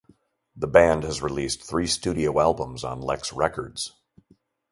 The 0.55 0.65
band 0.65 1.03
has 1.03 1.21
released 1.21 1.61
three 1.61 1.85
studio 1.85 2.39
albums 2.39 2.83
on 2.83 3.01
Lex 3.01 3.31
Records. 3.33 3.93